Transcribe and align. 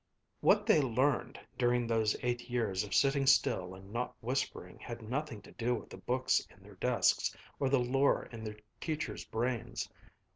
What 0.39 0.65
they 0.65 0.81
learned 0.81 1.39
during 1.59 1.85
those 1.85 2.15
eight 2.23 2.49
years 2.49 2.83
of 2.83 2.91
sitting 2.91 3.27
still 3.27 3.75
and 3.75 3.93
not 3.93 4.15
whispering 4.19 4.79
had 4.79 5.03
nothing 5.03 5.43
to 5.43 5.51
do 5.51 5.75
with 5.75 5.91
the 5.91 5.97
books 5.97 6.39
in 6.49 6.63
their 6.63 6.73
desks 6.73 7.37
or 7.59 7.69
the 7.69 7.77
lore 7.77 8.23
in 8.31 8.43
their 8.43 8.57
teachers' 8.79 9.25
brains. 9.25 9.87